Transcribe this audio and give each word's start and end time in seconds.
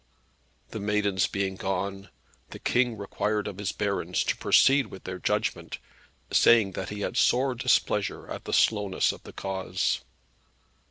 The 0.71 0.79
maidens 0.79 1.27
being 1.27 1.55
gone, 1.57 2.09
the 2.49 2.57
King 2.57 2.97
required 2.97 3.47
of 3.47 3.59
his 3.59 3.71
barons 3.71 4.23
to 4.23 4.35
proceed 4.35 4.87
with 4.87 5.03
their 5.03 5.19
judgment, 5.19 5.77
saying 6.31 6.71
that 6.71 6.89
he 6.89 7.01
had 7.01 7.17
sore 7.17 7.53
displeasure 7.53 8.27
at 8.27 8.45
the 8.45 8.51
slowness 8.51 9.11
of 9.11 9.21
the 9.21 9.31
cause. 9.33 10.01